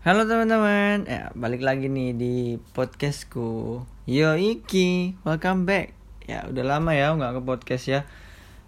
[0.00, 3.84] Halo teman-teman, ya, balik lagi nih di podcastku.
[4.08, 5.92] Yo Iki, welcome back.
[6.24, 8.00] Ya udah lama ya nggak ke podcast ya.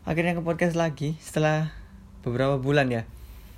[0.04, 1.72] Akhirnya ke podcast lagi setelah
[2.20, 3.08] beberapa bulan ya.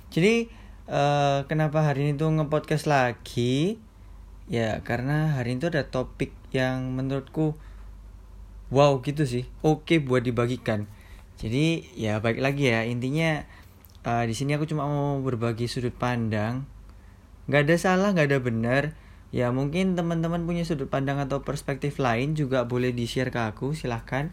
[0.07, 0.47] Jadi
[0.87, 3.75] uh, kenapa hari ini tuh nge-podcast lagi?
[4.47, 7.59] Ya karena hari ini tuh ada topik yang menurutku
[8.71, 9.51] wow gitu sih.
[9.67, 10.87] Oke buat dibagikan.
[11.35, 13.43] Jadi ya baik lagi ya intinya
[14.07, 16.71] uh, di sini aku cuma mau berbagi sudut pandang
[17.45, 18.83] nggak ada salah nggak ada benar.
[19.35, 23.75] Ya mungkin teman-teman punya sudut pandang atau perspektif lain juga boleh di share ke aku
[23.75, 24.31] silahkan.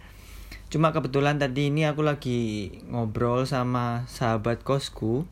[0.70, 5.26] Cuma kebetulan tadi ini aku lagi ngobrol sama sahabat kosku.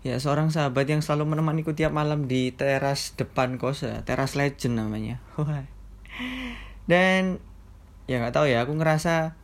[0.00, 4.80] Ya seorang sahabat yang selalu menemaniku tiap malam di teras depan kos ya, teras legend
[4.80, 5.20] namanya.
[6.90, 7.38] Dan
[8.08, 9.36] ya nggak tahu ya aku ngerasa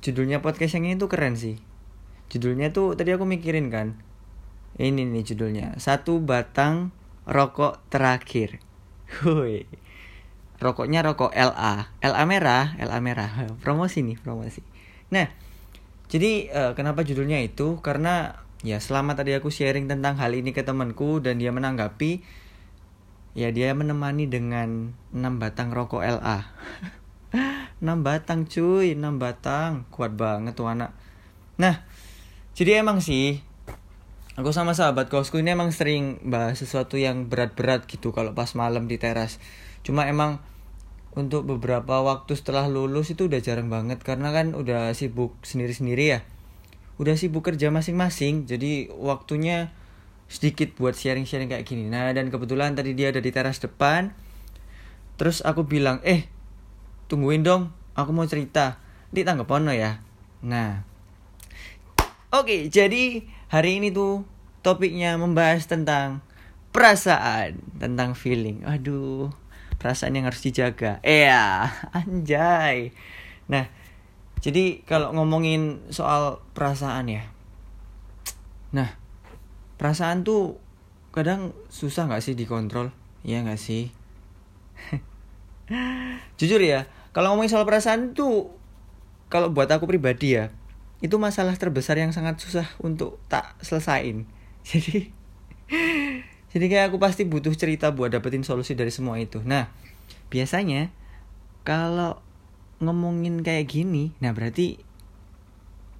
[0.00, 1.60] judulnya podcast yang ini tuh keren sih.
[2.32, 4.00] Judulnya tuh tadi aku mikirin kan
[4.80, 5.76] ini nih judulnya.
[5.76, 6.94] Satu batang
[7.28, 8.60] rokok terakhir.
[9.20, 9.68] Hui.
[10.62, 11.90] Rokoknya rokok LA.
[12.00, 13.30] LA merah, LA merah.
[13.64, 14.62] Promosi nih, promosi.
[15.10, 15.28] Nah,
[16.08, 17.82] jadi uh, kenapa judulnya itu?
[17.82, 22.22] Karena ya selama tadi aku sharing tentang hal ini ke temanku dan dia menanggapi
[23.34, 26.46] ya dia menemani dengan 6 batang rokok LA.
[27.82, 29.84] 6 batang cuy, 6 batang.
[29.90, 30.94] Kuat banget tuh anak.
[31.58, 31.82] Nah,
[32.54, 33.42] jadi emang sih
[34.32, 38.88] aku sama sahabat kosku ini emang sering bahas sesuatu yang berat-berat gitu kalau pas malam
[38.88, 39.36] di teras.
[39.84, 40.40] Cuma emang
[41.12, 46.20] untuk beberapa waktu setelah lulus itu udah jarang banget karena kan udah sibuk sendiri-sendiri ya.
[46.96, 49.76] Udah sibuk kerja masing-masing jadi waktunya
[50.32, 51.92] sedikit buat sharing-sharing kayak gini.
[51.92, 54.16] Nah dan kebetulan tadi dia ada di teras depan.
[55.20, 56.24] Terus aku bilang eh
[57.12, 58.80] tungguin dong aku mau cerita.
[59.12, 60.00] Di tanggapan ya?
[60.40, 60.88] Nah.
[62.32, 64.24] Oke jadi Hari ini tuh
[64.64, 66.24] topiknya membahas tentang
[66.72, 68.64] perasaan, tentang feeling.
[68.64, 69.28] Aduh,
[69.76, 71.04] perasaan yang harus dijaga.
[71.04, 71.68] Iya,
[72.00, 72.96] anjay.
[73.52, 73.68] Nah,
[74.40, 77.28] jadi kalau ngomongin soal perasaan ya.
[78.72, 78.88] Nah,
[79.76, 80.56] perasaan tuh
[81.12, 82.88] kadang susah gak sih dikontrol?
[83.20, 83.92] Iya gak sih?
[86.40, 88.48] Jujur ya, kalau ngomongin soal perasaan tuh
[89.28, 90.48] kalau buat aku pribadi ya,
[91.02, 94.24] itu masalah terbesar yang sangat susah untuk tak selesain.
[94.70, 95.10] Jadi
[96.52, 99.40] jadi kayak aku pasti butuh cerita buat dapetin solusi dari semua itu.
[99.40, 99.72] Nah
[100.28, 100.92] biasanya
[101.64, 102.20] kalau
[102.76, 104.76] ngomongin kayak gini nah berarti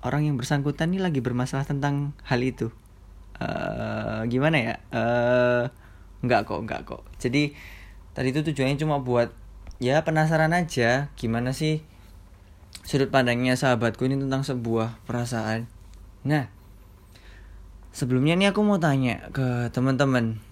[0.04, 2.68] orang yang bersangkutan ini lagi bermasalah tentang hal itu.
[3.40, 4.74] Uh, gimana ya?
[4.92, 5.64] Uh,
[6.20, 7.02] nggak kok nggak kok.
[7.16, 7.56] Jadi
[8.12, 9.32] tadi itu tujuannya cuma buat
[9.80, 11.80] ya penasaran aja gimana sih
[12.82, 15.70] sudut pandangnya sahabatku ini tentang sebuah perasaan.
[16.26, 16.50] Nah,
[17.94, 20.42] sebelumnya ini aku mau tanya ke teman-teman.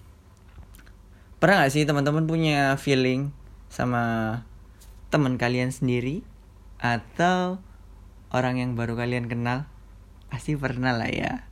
[1.42, 3.34] Pernah gak sih teman-teman punya feeling
[3.72, 4.42] sama
[5.10, 6.22] teman kalian sendiri
[6.78, 7.58] atau
[8.30, 9.66] orang yang baru kalian kenal?
[10.30, 11.50] Pasti pernah lah ya.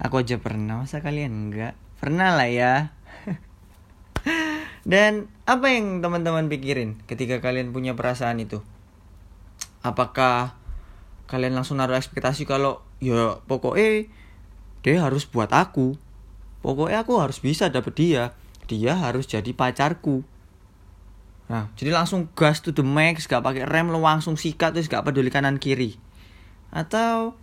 [0.00, 1.74] Aku aja pernah, masa kalian enggak?
[1.98, 2.94] Pernah lah ya.
[4.90, 8.64] Dan apa yang teman-teman pikirin ketika kalian punya perasaan itu?
[9.80, 10.60] Apakah
[11.30, 14.10] kalian langsung naruh ekspektasi kalau ya pokoknya
[14.84, 15.96] dia harus buat aku.
[16.60, 18.36] Pokoknya aku harus bisa dapet dia.
[18.68, 20.26] Dia harus jadi pacarku.
[21.48, 25.04] Nah jadi langsung gas to the max gak pakai rem lo langsung sikat terus gak
[25.04, 25.96] peduli kanan kiri.
[26.70, 27.38] Atau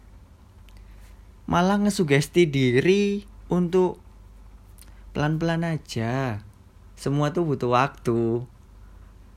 [1.49, 3.97] malah ngesugesti diri untuk
[5.15, 6.45] pelan-pelan aja.
[6.97, 8.45] Semua tuh butuh waktu.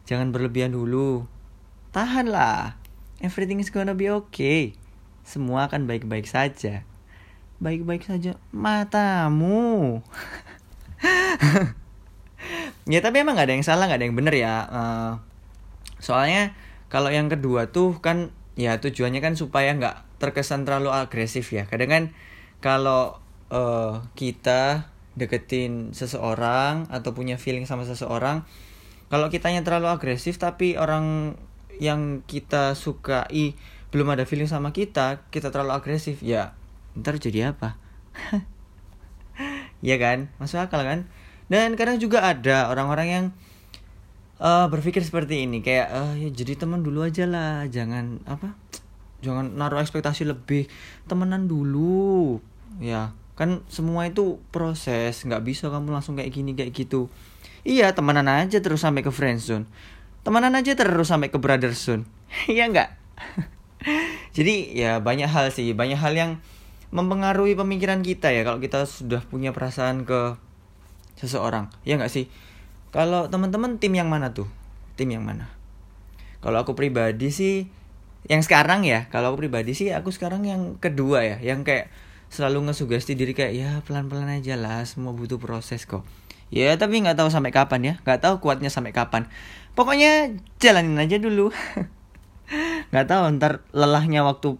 [0.08, 1.28] Jangan berlebihan dulu.
[1.92, 2.79] Tahan lah
[3.20, 4.72] Everything is gonna be okay.
[5.28, 6.88] Semua akan baik-baik saja.
[7.60, 10.00] Baik-baik saja matamu.
[12.92, 14.64] ya tapi emang gak ada yang salah, gak ada yang bener ya.
[14.72, 15.12] Uh,
[16.00, 16.56] soalnya
[16.88, 21.68] kalau yang kedua tuh kan ya tujuannya kan supaya nggak terkesan terlalu agresif ya.
[21.68, 22.04] Kadang kan
[22.64, 23.20] kalau
[23.52, 28.48] uh, kita deketin seseorang atau punya feeling sama seseorang,
[29.12, 31.36] kalau kitanya terlalu agresif tapi orang
[31.80, 33.56] yang kita sukai
[33.90, 36.54] belum ada feeling sama kita kita terlalu agresif ya
[36.94, 37.74] ntar jadi apa?
[39.80, 40.28] Ya kan?
[40.36, 41.08] Masuk akal kan?
[41.48, 43.24] Dan kadang juga ada orang-orang yang
[44.36, 48.52] uh, berpikir seperti ini kayak uh, ya jadi teman dulu aja lah jangan apa
[49.24, 50.68] jangan naruh ekspektasi lebih
[51.08, 52.44] temenan dulu.
[52.76, 57.08] Ya kan semua itu proses nggak bisa kamu langsung kayak gini kayak gitu.
[57.64, 59.64] Iya temenan aja terus sampai ke friendzone
[60.22, 62.04] temenan aja terus sampai ke brother soon
[62.52, 62.88] iya nggak?
[64.36, 65.72] Jadi ya banyak hal sih.
[65.74, 66.32] Banyak hal yang
[66.90, 70.38] mempengaruhi pemikiran kita ya kalau kita sudah punya perasaan ke
[71.18, 71.70] seseorang.
[71.86, 72.26] Ya nggak sih?
[72.90, 74.50] Kalau teman-teman tim yang mana tuh?
[74.98, 75.50] Tim yang mana?
[76.42, 77.68] Kalau aku pribadi sih
[78.26, 79.06] yang sekarang ya.
[79.12, 81.36] Kalau aku pribadi sih aku sekarang yang kedua ya.
[81.38, 81.86] Yang kayak
[82.30, 84.82] selalu ngesugesti diri kayak ya pelan-pelan aja lah.
[84.82, 86.02] Semua butuh proses kok
[86.50, 87.94] ya tapi nggak tahu sampai kapan ya.
[88.02, 89.26] Nggak tahu kuatnya sampai kapan.
[89.78, 91.54] Pokoknya jalanin aja dulu.
[92.90, 94.58] Nggak tahu ntar lelahnya waktu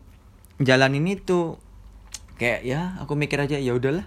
[0.62, 1.58] jalan ini tuh
[2.38, 4.06] kayak ya aku mikir aja ya udahlah.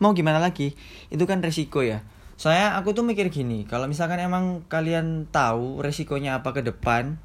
[0.00, 0.72] Mau gimana lagi?
[1.12, 2.00] Itu kan resiko ya.
[2.40, 7.20] Saya aku tuh mikir gini kalau misalkan emang kalian tahu resikonya apa ke depan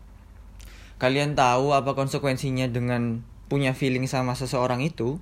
[0.98, 5.22] kalian tahu apa konsekuensinya dengan punya feeling sama seseorang itu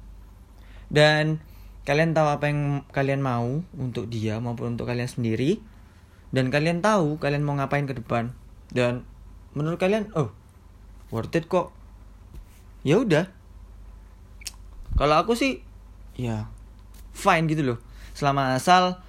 [0.87, 1.43] dan
[1.85, 5.61] kalian tahu apa yang kalian mau untuk dia maupun untuk kalian sendiri?
[6.33, 8.33] Dan kalian tahu kalian mau ngapain ke depan.
[8.73, 9.05] Dan
[9.53, 10.33] menurut kalian oh
[11.13, 11.69] worth it kok.
[12.81, 13.29] Ya udah.
[14.97, 15.61] Kalau aku sih
[16.17, 16.49] ya
[17.13, 17.79] fine gitu loh.
[18.17, 18.99] Selama asal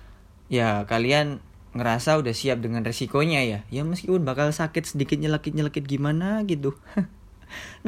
[0.53, 1.41] ya kalian
[1.73, 3.59] ngerasa udah siap dengan resikonya ya.
[3.73, 6.77] Ya meskipun bakal sakit sedikit nyelekit nyelekit gimana gitu.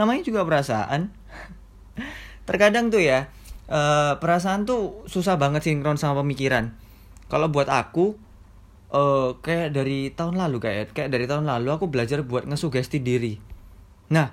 [0.00, 1.12] Namanya juga perasaan.
[2.48, 3.28] Terkadang tuh ya
[3.68, 6.74] uh, perasaan tuh susah banget sinkron sama pemikiran
[7.28, 8.16] kalau buat aku
[8.92, 13.48] uh, kayak dari tahun lalu kayak kayak dari tahun lalu aku belajar buat ngesugesti diri
[14.08, 14.32] Nah,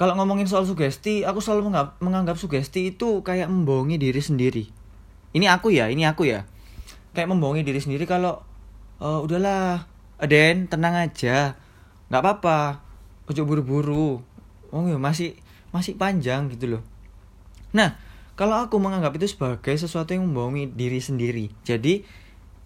[0.00, 4.64] kalau ngomongin soal sugesti, aku selalu menganggap, menganggap sugesti itu kayak membohongi diri sendiri.
[5.36, 6.48] Ini aku ya, ini aku ya.
[7.12, 8.40] Kayak membohongi diri sendiri kalau
[9.00, 9.84] uh, udahlah,
[10.18, 11.54] Aden, tenang aja.
[12.08, 12.80] nggak apa-apa.
[13.28, 14.24] Ojo buru-buru.
[14.72, 15.36] Oh ya masih
[15.68, 16.82] masih panjang gitu loh.
[17.76, 17.92] Nah,
[18.38, 21.50] kalau aku menganggap itu sebagai sesuatu yang membohongi diri sendiri.
[21.66, 22.06] Jadi,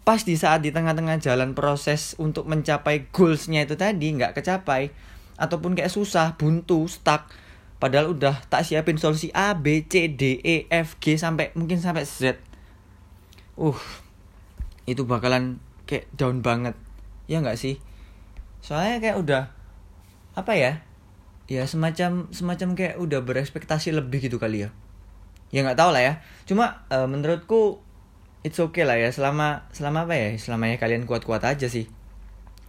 [0.04, 4.92] pas di saat di tengah-tengah jalan proses untuk mencapai goalsnya itu tadi nggak kecapai,
[5.40, 7.32] ataupun kayak susah, buntu, stuck.
[7.80, 12.04] Padahal udah tak siapin solusi A, B, C, D, E, F, G sampai mungkin sampai
[12.04, 12.36] Z.
[13.56, 13.80] Uh,
[14.84, 15.56] itu bakalan
[15.88, 16.76] kayak down banget.
[17.26, 17.80] Ya nggak sih?
[18.60, 19.42] Soalnya kayak udah
[20.36, 20.72] apa ya?
[21.50, 24.70] Ya semacam semacam kayak udah berekspektasi lebih gitu kali ya.
[25.52, 26.14] Ya nggak tahu lah ya.
[26.48, 27.84] Cuma uh, menurutku
[28.42, 29.12] it's okay lah ya.
[29.12, 30.28] Selama selama apa ya?
[30.40, 31.86] Selama ya kalian kuat-kuat aja sih.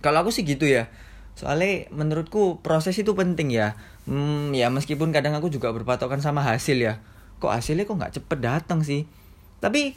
[0.04, 0.92] Kalau aku sih gitu ya.
[1.34, 3.80] Soalnya menurutku proses itu penting ya.
[4.06, 7.00] Hmm, ya meskipun kadang aku juga berpatokan sama hasil ya.
[7.40, 9.08] Kok hasilnya kok nggak cepet datang sih?
[9.64, 9.96] Tapi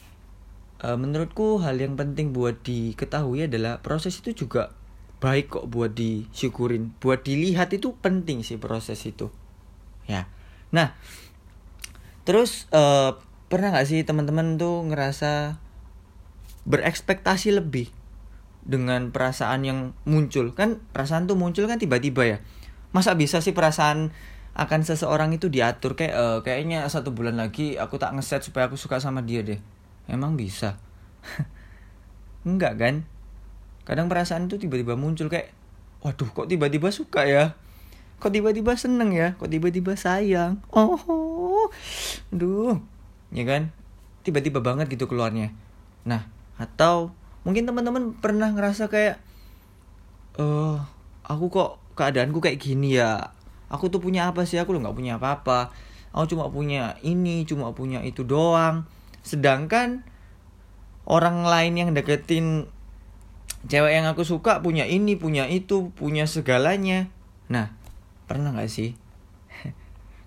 [0.79, 4.73] e, menurutku hal yang penting buat diketahui adalah proses itu juga
[5.19, 6.95] baik kok buat disyukurin.
[7.03, 9.29] Buat dilihat itu penting sih proses itu.
[10.07, 10.31] Ya.
[10.73, 10.95] Nah
[12.27, 12.83] terus e,
[13.47, 15.63] pernah nggak sih teman-teman tuh ngerasa
[16.67, 17.89] berekspektasi lebih
[18.67, 20.51] dengan perasaan yang muncul?
[20.53, 22.39] Kan perasaan tuh muncul kan tiba-tiba ya.
[22.91, 24.11] Masa bisa sih perasaan
[24.59, 25.95] akan seseorang itu diatur?
[25.95, 29.63] Kayak uh, kayaknya satu bulan lagi aku tak ngeset supaya aku suka sama dia deh.
[30.11, 30.83] Emang bisa?
[32.49, 32.95] Enggak kan?
[33.87, 35.55] Kadang perasaan itu tiba-tiba muncul kayak
[36.03, 37.55] waduh kok tiba-tiba suka ya?
[38.19, 39.39] Kok tiba-tiba seneng ya?
[39.39, 40.59] Kok tiba-tiba sayang?
[40.75, 40.99] Oh
[42.35, 42.79] aduh
[43.31, 43.71] ya kan?
[44.27, 45.55] Tiba-tiba banget gitu keluarnya.
[46.07, 46.27] Nah
[46.57, 47.13] atau
[47.45, 49.23] mungkin teman-teman pernah ngerasa kayak
[50.37, 50.81] eh uh,
[51.25, 53.33] aku kok keadaanku kayak gini ya?
[53.73, 54.61] Aku tuh punya apa sih?
[54.61, 55.75] Aku lo nggak punya apa-apa.
[56.15, 58.87] Aku cuma punya ini cuma punya itu doang.
[59.27, 60.07] Sedangkan
[61.07, 62.71] orang lain yang deketin
[63.67, 67.11] cewek yang aku suka punya ini punya itu punya segalanya.
[67.51, 67.75] Nah
[68.27, 69.06] pernah nggak sih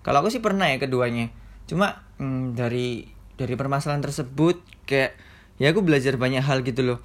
[0.00, 1.32] kalau aku sih pernah ya keduanya.
[1.68, 5.16] Cuma hmm, dari dari permasalahan tersebut kayak
[5.56, 6.98] ya aku belajar banyak hal gitu loh.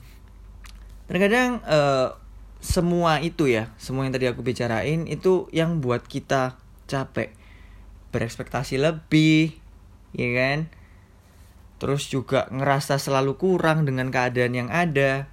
[1.06, 2.18] Terkadang uh,
[2.64, 6.58] semua itu ya semua yang tadi aku bicarain itu yang buat kita
[6.90, 7.36] capek.
[8.16, 9.56] Berekspektasi lebih
[10.16, 10.60] ya kan?
[11.78, 15.28] Terus juga ngerasa selalu kurang dengan keadaan yang ada.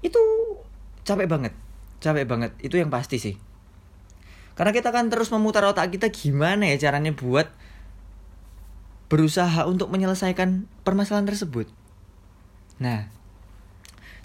[0.00, 0.22] Itu
[1.02, 1.54] capek banget
[2.04, 2.52] capek banget.
[2.60, 3.34] Itu yang pasti sih
[4.54, 7.50] karena kita kan terus memutar otak kita gimana ya caranya buat
[9.10, 11.70] berusaha untuk menyelesaikan permasalahan tersebut
[12.82, 13.06] Nah,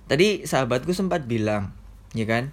[0.09, 1.69] tadi sahabatku sempat bilang,
[2.17, 2.49] ya kan?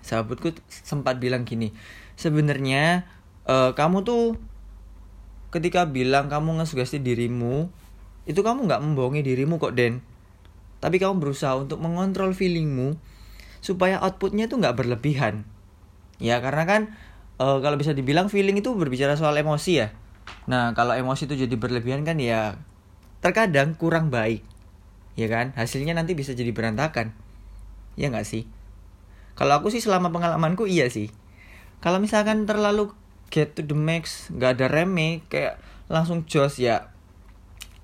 [0.00, 1.72] Sahabatku sempat bilang gini,
[2.16, 3.04] sebenarnya
[3.44, 4.40] uh, kamu tuh
[5.52, 7.68] ketika bilang kamu ngesugesti dirimu,
[8.24, 10.00] itu kamu nggak membohongi dirimu kok, Den.
[10.80, 12.96] Tapi kamu berusaha untuk mengontrol feelingmu
[13.64, 15.48] supaya outputnya tuh nggak berlebihan.
[16.22, 16.82] Ya karena kan
[17.38, 19.88] uh, kalau bisa dibilang feeling itu berbicara soal emosi ya.
[20.46, 22.58] Nah kalau emosi itu jadi berlebihan kan ya
[23.24, 24.44] terkadang kurang baik
[25.18, 25.54] ya kan?
[25.54, 27.14] Hasilnya nanti bisa jadi berantakan.
[27.94, 28.46] Ya nggak sih?
[29.34, 31.10] Kalau aku sih selama pengalamanku iya sih.
[31.82, 32.94] Kalau misalkan terlalu
[33.34, 35.58] get to the max nggak ada reme kayak
[35.90, 36.94] langsung jos ya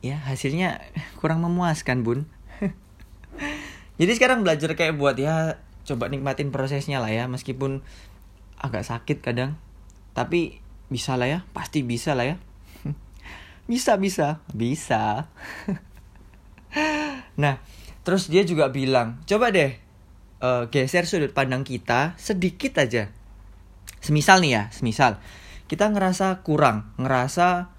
[0.01, 0.81] ya hasilnya
[1.21, 2.27] kurang memuaskan bun.
[4.01, 7.83] Jadi sekarang belajar kayak buat ya coba nikmatin prosesnya lah ya meskipun
[8.61, 9.57] agak sakit kadang.
[10.13, 10.61] Tapi
[10.93, 12.37] bisa lah ya pasti bisa lah ya.
[13.71, 15.31] Bisa bisa bisa.
[17.43, 17.59] Nah
[18.07, 19.75] terus dia juga bilang coba deh
[20.39, 23.11] uh, geser sudut pandang kita sedikit aja.
[23.99, 25.19] Semisal nih ya semisal.
[25.67, 27.71] Kita ngerasa kurang ngerasa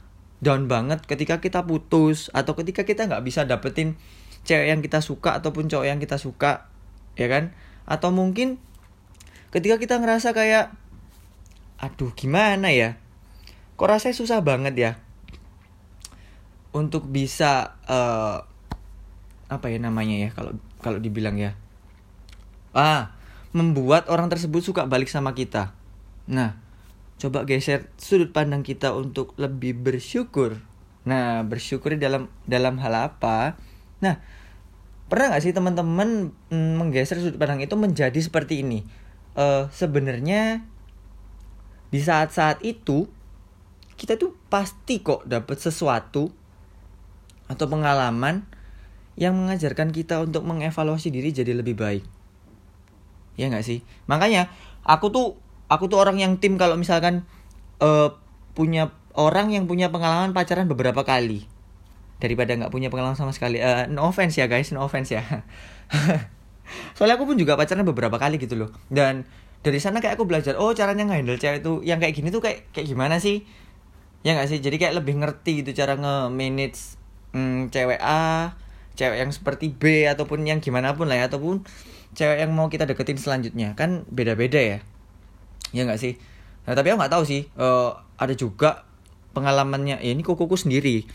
[0.42, 3.96] down banget ketika kita putus atau ketika kita nggak bisa dapetin
[4.44, 6.72] cewek yang kita suka ataupun cowok yang kita suka
[7.16, 7.56] ya kan?
[7.88, 8.60] Atau mungkin
[9.52, 10.76] ketika kita ngerasa kayak
[11.78, 12.98] aduh gimana ya
[13.76, 14.92] kok rasanya susah banget ya
[16.72, 18.48] untuk bisa uh,
[19.52, 21.54] apa ya namanya ya kalau kalau dibilang ya
[22.72, 23.12] ah
[23.52, 25.76] membuat orang tersebut suka balik sama kita
[26.32, 26.62] nah
[27.22, 30.58] coba geser sudut pandang kita untuk lebih bersyukur.
[31.06, 33.62] Nah, bersyukur dalam dalam hal apa?
[34.02, 34.18] Nah,
[35.06, 38.82] pernah nggak sih teman-teman mm, menggeser sudut pandang itu menjadi seperti ini?
[39.32, 40.66] Uh, Sebenarnya
[41.92, 43.08] di saat-saat itu
[44.00, 46.34] kita tuh pasti kok dapat sesuatu
[47.52, 48.48] atau pengalaman
[49.20, 52.04] yang mengajarkan kita untuk mengevaluasi diri jadi lebih baik.
[53.36, 53.84] Ya nggak sih?
[54.08, 54.50] Makanya
[54.82, 55.28] aku tuh
[55.68, 57.28] aku tuh orang yang tim kalau misalkan
[57.84, 58.16] uh,
[58.58, 61.46] punya orang yang punya pengalaman pacaran beberapa kali
[62.24, 63.62] daripada nggak punya pengalaman sama sekali.
[63.62, 65.22] Uh, no offense ya guys, no offense ya.
[66.98, 68.70] Soalnya aku pun juga pacaran beberapa kali gitu loh.
[68.88, 69.28] Dan
[69.62, 72.72] dari sana kayak aku belajar, oh caranya ngehandle cewek itu yang kayak gini tuh kayak
[72.74, 73.46] kayak gimana sih?
[74.26, 74.60] Ya nggak sih?
[74.62, 76.98] Jadi kayak lebih ngerti gitu cara nge-manage
[77.34, 78.58] hmm, cewek A,
[78.98, 81.66] cewek yang seperti B ataupun yang gimana pun lah ya ataupun
[82.18, 83.74] cewek yang mau kita deketin selanjutnya.
[83.78, 84.80] Kan beda-beda ya
[85.76, 86.14] ya nggak sih
[86.68, 88.86] nah tapi aku nggak tahu sih uh, ada juga
[89.34, 91.08] pengalamannya ya ini kukuku sendiri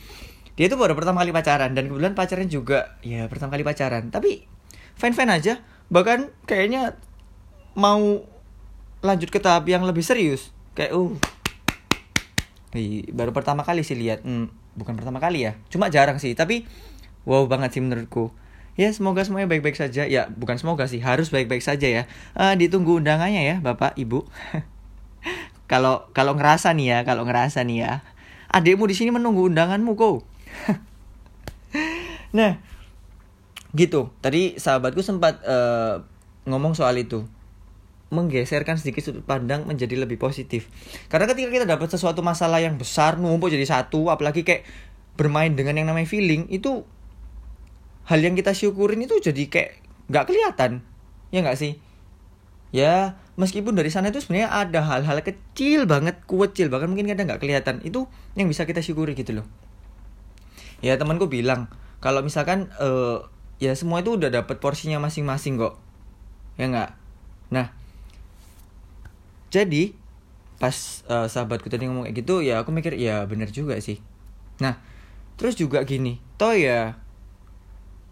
[0.56, 4.48] dia itu baru pertama kali pacaran dan kebetulan pacarnya juga ya pertama kali pacaran tapi
[4.96, 5.60] fine aja.
[5.92, 6.96] Bahkan kayaknya
[7.76, 8.24] mau
[9.04, 10.50] lanjut ke tahap yang lebih serius.
[10.74, 11.12] Kayak uh
[13.12, 14.24] baru pertama kali sih lihat.
[14.24, 15.56] Hmm, bukan pertama kali ya.
[15.72, 16.66] Cuma jarang sih tapi
[17.28, 18.32] wow banget sih menurutku.
[18.76, 20.04] Ya semoga semuanya baik-baik saja.
[20.04, 22.02] Ya bukan semoga sih harus baik-baik saja ya.
[22.36, 24.24] Uh, ditunggu undangannya ya bapak ibu.
[25.66, 27.92] Kalau kalau ngerasa nih ya kalau ngerasa nih ya.
[28.54, 30.22] Adikmu di sini menunggu undanganmu kok.
[32.36, 32.60] Nah
[33.76, 34.10] gitu.
[34.24, 36.00] Tadi sahabatku sempat uh,
[36.48, 37.28] ngomong soal itu.
[38.08, 40.72] Menggeserkan sedikit sudut pandang menjadi lebih positif.
[41.12, 44.64] Karena ketika kita dapat sesuatu masalah yang besar numpuk jadi satu apalagi kayak
[45.20, 46.86] bermain dengan yang namanya feeling itu
[48.06, 49.70] hal yang kita syukurin itu jadi kayak
[50.08, 50.86] nggak kelihatan.
[51.34, 51.82] Ya nggak sih?
[52.70, 57.42] Ya meskipun dari sana itu sebenarnya ada hal-hal kecil banget kecil bahkan mungkin kadang nggak
[57.42, 57.82] kelihatan.
[57.82, 58.06] Itu
[58.38, 59.46] yang bisa kita syukuri gitu loh.
[60.78, 61.66] Ya temanku bilang
[61.98, 63.26] kalau misalkan uh,
[63.62, 65.80] ya semua itu udah dapat porsinya masing-masing kok
[66.60, 66.90] ya nggak
[67.52, 67.72] nah
[69.52, 69.96] jadi
[70.56, 74.00] pas uh, sahabatku tadi ngomong kayak gitu ya aku mikir ya bener juga sih
[74.60, 74.80] nah
[75.36, 76.96] terus juga gini toh ya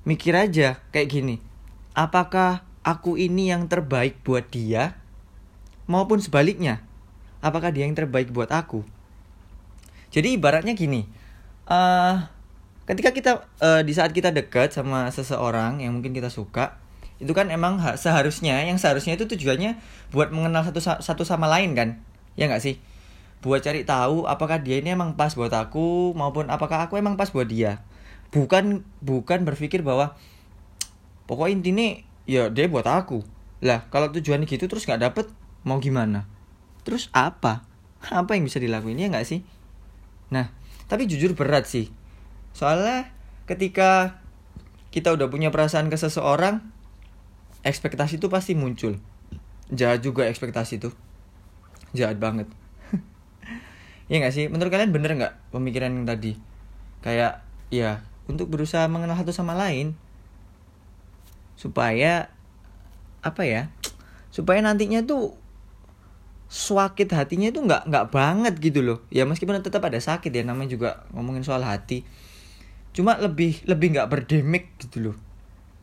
[0.05, 1.37] mikir aja kayak gini.
[1.97, 5.01] Apakah aku ini yang terbaik buat dia?
[5.89, 6.81] Maupun sebaliknya,
[7.45, 8.85] apakah dia yang terbaik buat aku?
[10.13, 11.05] Jadi ibaratnya gini,
[11.69, 12.25] uh,
[12.85, 13.33] ketika kita
[13.65, 16.77] uh, di saat kita dekat sama seseorang yang mungkin kita suka,
[17.17, 19.81] itu kan emang seharusnya yang seharusnya itu tujuannya
[20.13, 21.89] buat mengenal satu satu sama lain kan,
[22.37, 22.77] ya nggak sih?
[23.41, 27.29] Buat cari tahu apakah dia ini emang pas buat aku maupun apakah aku emang pas
[27.33, 27.85] buat dia.
[28.33, 30.17] Bukan bukan berpikir bahwa
[31.29, 31.97] pokok intinya
[32.29, 33.25] ya dia buat aku.
[33.65, 35.27] Lah kalau tujuannya gitu terus nggak dapet
[35.65, 36.29] mau gimana?
[36.85, 37.65] Terus apa?
[38.05, 39.45] Apa yang bisa dilakuin ya nggak sih?
[40.33, 40.53] Nah
[40.89, 41.89] tapi jujur berat sih
[42.55, 43.11] soalnya
[43.51, 44.23] ketika
[44.95, 46.63] kita udah punya perasaan ke seseorang
[47.67, 48.95] ekspektasi itu pasti muncul.
[49.75, 50.95] Jahat juga ekspektasi itu.
[51.91, 52.47] Jahat banget.
[54.05, 54.53] Ya nggak sih?
[54.53, 56.37] Menurut kalian bener nggak pemikiran yang tadi?
[57.01, 57.41] Kayak
[57.73, 59.97] ya untuk berusaha mengenal satu sama lain
[61.57, 62.29] supaya
[63.25, 63.73] apa ya
[64.29, 65.33] supaya nantinya tuh
[66.53, 69.01] sakit hatinya itu nggak nggak banget gitu loh.
[69.09, 72.05] Ya meskipun tetap ada sakit ya namanya juga ngomongin soal hati
[72.95, 75.17] cuma lebih lebih nggak berdemik gitu loh.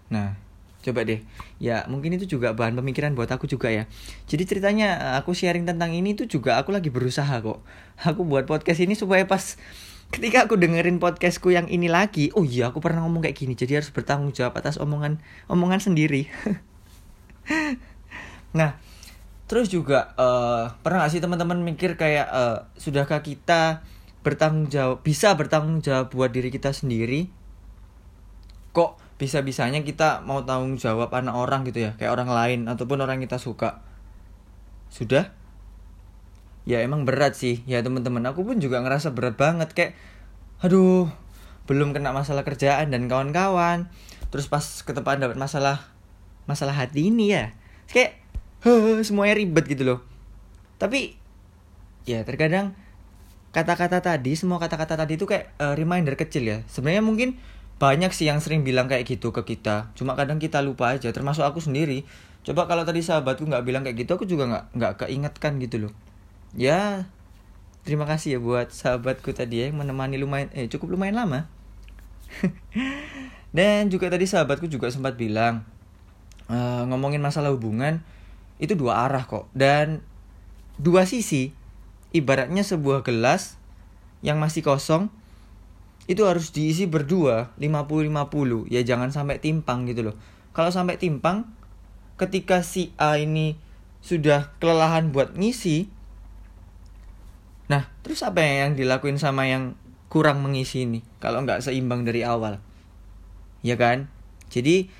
[0.08, 0.40] Nah
[0.82, 1.22] coba deh.
[1.62, 3.86] Ya mungkin itu juga bahan pemikiran buat aku juga ya.
[4.26, 7.62] Jadi ceritanya aku sharing tentang ini tuh juga aku lagi berusaha kok.
[8.02, 9.60] Aku buat podcast ini supaya pas
[10.10, 13.54] ketika aku dengerin podcastku yang ini lagi oh iya aku pernah ngomong kayak gini.
[13.54, 15.20] Jadi harus bertanggung jawab atas omongan
[15.52, 16.32] omongan sendiri.
[18.52, 18.76] Nah
[19.48, 23.84] terus juga uh, pernah gak sih teman-teman mikir kayak uh, sudahkah kita
[24.22, 27.30] bertanggung jawab bisa bertanggung jawab buat diri kita sendiri
[28.72, 33.22] kok bisa-bisanya kita mau tanggung jawab anak orang gitu ya kayak orang lain ataupun orang
[33.22, 33.86] kita suka.
[34.90, 35.30] Sudah?
[36.66, 37.62] Ya emang berat sih.
[37.70, 39.94] Ya teman-teman aku pun juga ngerasa berat banget kayak
[40.66, 41.06] aduh
[41.70, 43.94] belum kena masalah kerjaan dan kawan-kawan.
[44.34, 45.86] Terus pas ketepaan dapat masalah
[46.50, 47.54] masalah hati ini ya
[47.94, 48.18] kayak
[49.06, 50.00] semuanya ribet gitu loh.
[50.82, 51.14] Tapi
[52.10, 52.74] ya terkadang
[53.52, 56.58] kata-kata tadi semua kata-kata tadi itu kayak uh, reminder kecil ya.
[56.72, 57.36] Sebenarnya mungkin
[57.78, 59.92] banyak sih yang sering bilang kayak gitu ke kita.
[59.98, 62.08] Cuma kadang kita lupa aja termasuk aku sendiri.
[62.42, 65.94] Coba kalau tadi sahabatku nggak bilang kayak gitu aku juga nggak nggak keingetkan gitu loh.
[66.56, 67.10] Ya
[67.82, 71.50] terima kasih ya buat sahabatku tadi ya yang menemani lumayan eh cukup lumayan lama.
[73.58, 75.68] Dan juga tadi sahabatku juga sempat bilang
[76.48, 78.00] uh, ngomongin masalah hubungan
[78.64, 79.52] itu dua arah kok.
[79.52, 80.06] Dan
[80.80, 81.52] dua sisi
[82.12, 83.60] ibaratnya sebuah gelas
[84.22, 85.10] yang masih kosong
[86.06, 90.16] itu harus diisi berdua 50-50 ya jangan sampai timpang gitu loh.
[90.52, 91.48] Kalau sampai timpang
[92.20, 93.56] ketika si A ini
[94.04, 95.88] sudah kelelahan buat ngisi
[97.72, 99.80] nah terus apa yang dilakuin sama yang
[100.12, 101.00] kurang mengisi ini?
[101.24, 102.60] Kalau nggak seimbang dari awal.
[103.64, 104.12] Ya kan?
[104.52, 104.92] Jadi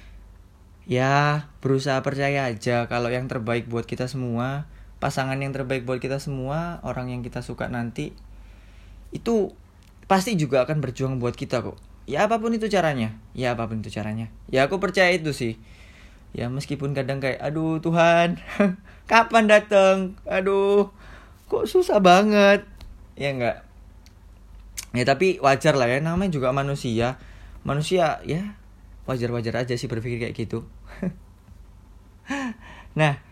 [0.88, 6.22] ya berusaha percaya aja kalau yang terbaik buat kita semua pasangan yang terbaik buat kita
[6.22, 8.14] semua orang yang kita suka nanti
[9.10, 9.50] itu
[10.06, 11.76] pasti juga akan berjuang buat kita kok.
[12.06, 13.18] Ya apa pun itu caranya.
[13.34, 14.30] Ya apa pun itu caranya.
[14.54, 15.58] Ya aku percaya itu sih.
[16.32, 18.40] Ya meskipun kadang kayak aduh Tuhan
[19.12, 20.94] kapan datang aduh
[21.50, 22.64] kok susah banget.
[23.18, 23.58] Ya enggak.
[24.94, 27.18] Ya tapi wajar lah ya namanya juga manusia.
[27.66, 28.54] Manusia ya
[29.10, 30.62] wajar-wajar aja sih berpikir kayak gitu.
[32.92, 33.24] Nah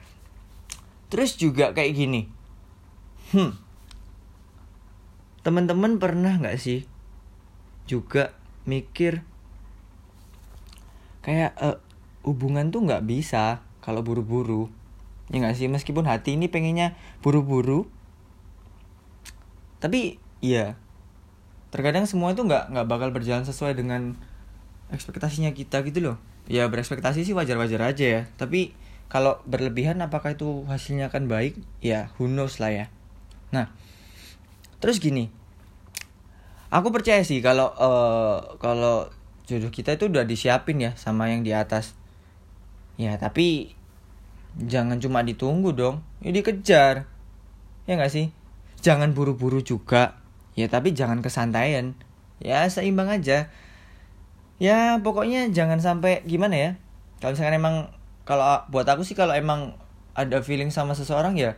[1.10, 2.22] terus juga kayak gini.
[3.34, 3.58] Hmm.
[5.42, 6.86] Teman-teman pernah nggak sih
[7.89, 8.38] juga
[8.70, 9.25] mikir
[11.25, 11.78] kayak uh,
[12.22, 14.70] hubungan tuh nggak bisa kalau buru-buru?
[15.34, 15.65] Ya nggak sih?
[15.69, 16.93] Meskipun hati ini pengennya
[17.26, 17.89] buru-buru
[19.80, 20.76] tapi ya
[21.72, 24.19] terkadang semua itu nggak nggak bakal berjalan sesuai dengan
[24.91, 26.17] ekspektasinya kita gitu loh.
[26.50, 28.74] Ya berekspektasi sih wajar-wajar aja ya tapi
[29.10, 31.58] kalau berlebihan apakah itu hasilnya akan baik?
[31.82, 32.86] Ya who knows lah ya.
[33.50, 33.74] Nah
[34.78, 35.34] terus gini.
[36.69, 39.10] Aku percaya sih kalau uh, kalau
[39.50, 41.98] jodoh kita itu udah disiapin ya sama yang di atas.
[43.02, 43.74] Ya tapi
[44.62, 46.06] jangan cuma ditunggu dong.
[46.22, 47.10] Ya dikejar.
[47.89, 48.30] Ya nggak sih?
[48.86, 50.22] Jangan buru-buru juga.
[50.54, 51.98] Ya tapi jangan kesantaian.
[52.38, 53.50] Ya seimbang aja.
[54.62, 56.72] Ya pokoknya jangan sampai gimana ya?
[57.17, 57.76] Kalau misalkan emang
[58.30, 59.74] kalau buat aku sih kalau emang
[60.13, 61.58] ada feeling sama seseorang ya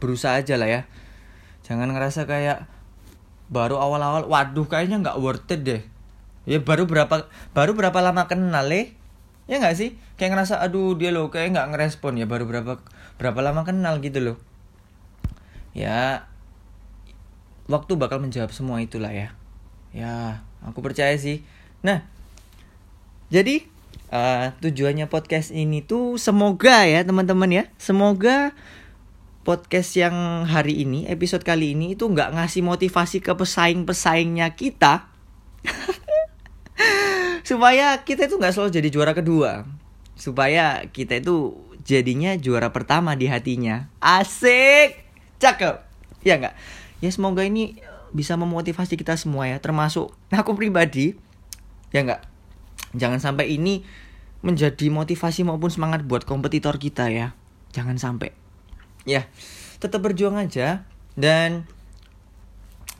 [0.00, 0.80] berusaha aja lah ya.
[1.64, 2.64] Jangan ngerasa kayak
[3.52, 5.82] baru awal-awal waduh kayaknya nggak worth it deh.
[6.48, 8.96] Ya baru berapa baru berapa lama kenal eh?
[9.44, 10.00] Ya nggak sih?
[10.16, 12.16] Kayak ngerasa aduh dia loh kayak nggak ngerespon.
[12.16, 12.80] Ya baru berapa
[13.20, 14.36] berapa lama kenal gitu loh.
[15.76, 16.24] Ya
[17.68, 19.36] waktu bakal menjawab semua itulah ya.
[19.92, 21.44] Ya aku percaya sih.
[21.84, 22.06] Nah
[23.28, 23.66] jadi
[24.10, 28.56] uh, tujuannya podcast ini tuh semoga ya teman-teman ya semoga
[29.46, 35.06] podcast yang hari ini, episode kali ini itu nggak ngasih motivasi ke pesaing-pesaingnya kita.
[37.46, 39.62] supaya kita itu nggak selalu jadi juara kedua.
[40.18, 41.54] Supaya kita itu
[41.86, 43.86] jadinya juara pertama di hatinya.
[44.02, 44.98] Asik!
[45.38, 45.86] Cakep!
[46.26, 46.58] Ya nggak?
[46.98, 47.78] Ya semoga ini
[48.10, 49.62] bisa memotivasi kita semua ya.
[49.62, 51.14] Termasuk aku pribadi.
[51.94, 52.35] Ya nggak?
[52.96, 53.84] Jangan sampai ini
[54.40, 57.36] menjadi motivasi maupun semangat buat kompetitor kita ya.
[57.76, 58.32] Jangan sampai.
[59.04, 59.28] Ya
[59.78, 60.88] tetap berjuang aja.
[61.16, 61.64] Dan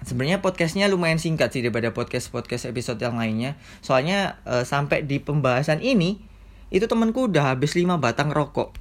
[0.05, 3.61] sebenarnya podcastnya lumayan singkat sih daripada podcast podcast episode yang lainnya.
[3.81, 6.21] Soalnya e, sampai di pembahasan ini
[6.73, 8.77] itu temanku udah habis 5 batang rokok.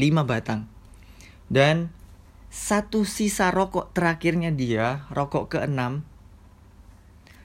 [0.00, 0.68] 5 batang.
[1.48, 1.92] Dan
[2.56, 6.00] satu sisa rokok terakhirnya dia rokok ke-6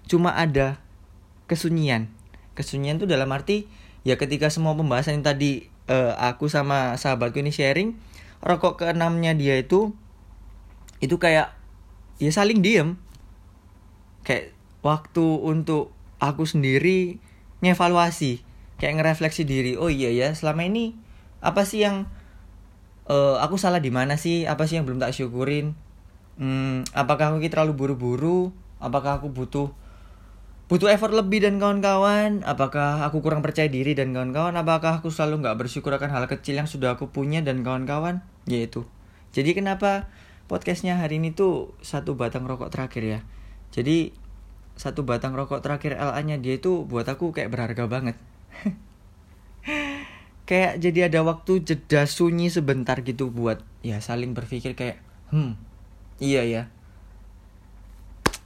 [0.08, 0.80] cuma ada
[1.52, 2.08] kesunyian
[2.58, 3.70] kesunyian tuh dalam arti
[4.02, 7.96] ya ketika semua pembahasan yang tadi uh, aku sama sahabatku ini sharing
[8.42, 9.94] rokok keenamnya dia itu
[11.02, 11.54] itu kayak
[12.22, 12.98] ya saling diem.
[14.22, 14.54] Kayak
[14.86, 15.90] waktu untuk
[16.22, 17.18] aku sendiri
[17.66, 18.46] ngevaluasi
[18.78, 20.98] kayak ngerefleksi diri oh iya ya selama ini
[21.42, 22.10] apa sih yang
[23.10, 24.46] uh, aku salah di mana sih?
[24.46, 25.74] Apa sih yang belum tak syukurin?
[26.38, 28.54] Hmm, apakah aku terlalu buru-buru?
[28.82, 29.74] Apakah aku butuh
[30.72, 32.48] butuh effort lebih dan kawan-kawan.
[32.48, 34.56] Apakah aku kurang percaya diri dan kawan-kawan?
[34.56, 38.24] Apakah aku selalu nggak bersyukur akan hal kecil yang sudah aku punya dan kawan-kawan?
[38.48, 38.88] Yaitu.
[39.36, 40.08] Jadi kenapa
[40.48, 43.20] podcastnya hari ini tuh satu batang rokok terakhir ya?
[43.76, 44.16] Jadi
[44.80, 48.16] satu batang rokok terakhir LA-nya dia itu buat aku kayak berharga banget.
[50.52, 55.00] kayak jadi ada waktu jeda sunyi sebentar gitu buat ya saling berpikir kayak
[55.32, 55.56] hmm
[56.20, 56.64] iya ya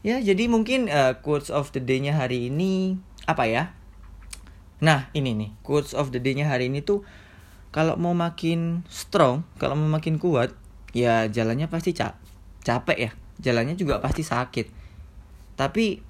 [0.05, 3.73] ya jadi mungkin uh, quotes of the day-nya hari ini apa ya?
[4.77, 7.01] Nah ini nih quotes of the day-nya hari ini tuh
[7.73, 10.53] kalau mau makin strong kalau mau makin kuat
[10.93, 12.21] ya jalannya pasti cap
[12.61, 13.11] capek ya.
[13.41, 14.69] Jalannya juga pasti sakit.
[15.57, 16.05] Tapi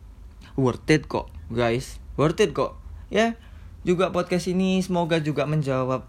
[0.60, 2.04] worth it kok guys.
[2.20, 2.76] Worth it kok.
[3.08, 3.40] Ya
[3.88, 6.04] juga podcast ini semoga juga menjawab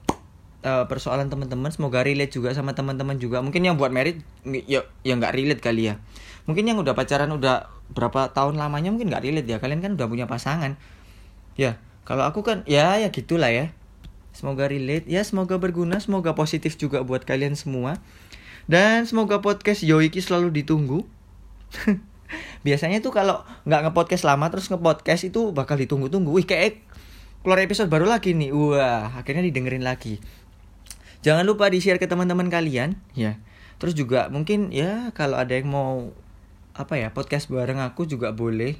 [0.66, 1.70] uh, persoalan teman-teman.
[1.70, 3.38] Semoga relate juga sama teman-teman juga.
[3.46, 4.26] Mungkin yang buat merit
[4.66, 6.02] ya ya nggak relate kali ya.
[6.50, 9.58] Mungkin yang udah pacaran udah berapa tahun lamanya mungkin nggak relate ya.
[9.62, 10.78] Kalian kan udah punya pasangan.
[11.54, 13.74] Ya kalau aku kan ya ya gitulah ya.
[14.36, 15.08] Semoga relate.
[15.08, 17.98] Ya semoga berguna semoga positif juga buat kalian semua.
[18.66, 21.06] Dan semoga podcast Yoiki selalu ditunggu.
[22.66, 26.30] Biasanya tuh kalau nggak ngepodcast lama terus ngepodcast itu bakal ditunggu-tunggu.
[26.34, 26.82] Wih kayak
[27.46, 28.50] keluar episode baru lagi nih.
[28.50, 30.18] Wah akhirnya didengerin lagi.
[31.22, 33.38] Jangan lupa di share ke teman-teman kalian ya.
[33.82, 36.10] Terus juga mungkin ya kalau ada yang mau
[36.76, 38.76] apa ya podcast bareng aku juga boleh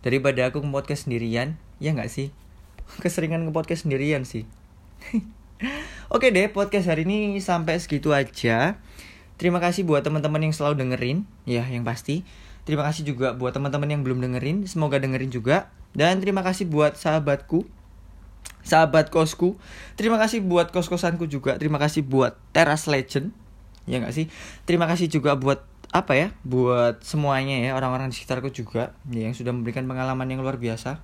[0.00, 2.30] daripada aku nge-podcast sendirian ya nggak sih
[3.02, 4.46] keseringan nge-podcast sendirian sih
[6.14, 8.78] oke deh podcast hari ini sampai segitu aja
[9.36, 12.22] terima kasih buat teman-teman yang selalu dengerin ya yang pasti
[12.64, 16.94] terima kasih juga buat teman-teman yang belum dengerin semoga dengerin juga dan terima kasih buat
[16.94, 17.66] sahabatku,
[18.62, 19.58] sahabat kosku.
[19.98, 21.58] Terima kasih buat kos-kosanku juga.
[21.58, 23.34] Terima kasih buat Teras Legend.
[23.90, 24.30] Ya nggak sih?
[24.68, 26.28] Terima kasih juga buat apa ya?
[26.46, 31.02] Buat semuanya ya, orang-orang di sekitarku juga ya, yang sudah memberikan pengalaman yang luar biasa.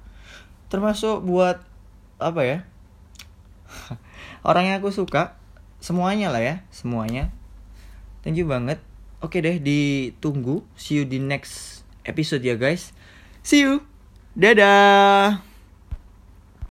[0.70, 1.62] Termasuk buat
[2.22, 2.58] apa ya?
[4.48, 5.34] orang yang aku suka,
[5.82, 7.34] semuanya lah ya, semuanya.
[8.22, 8.82] Thank you banget.
[9.22, 10.62] Oke deh, ditunggu.
[10.78, 12.94] See you di next episode ya guys.
[13.42, 13.82] See you.
[14.38, 15.55] Dadah.